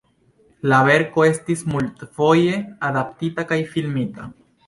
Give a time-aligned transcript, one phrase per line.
[0.69, 2.57] La verko estis multfoje
[2.89, 4.29] adaptita kaj filmita.